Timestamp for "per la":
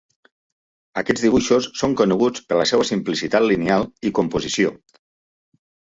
2.47-2.65